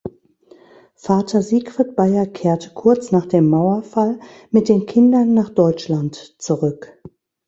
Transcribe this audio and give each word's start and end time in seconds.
Vater 0.95 1.43
Siegfried 1.43 1.95
Beier 1.95 2.25
kehrte 2.25 2.71
kurz 2.73 3.11
nach 3.11 3.27
dem 3.27 3.47
Mauerfall 3.51 4.19
mit 4.49 4.67
den 4.67 4.87
Kindern 4.87 5.35
nach 5.35 5.49
Deutschland 5.49 6.15
zurück. 6.41 6.99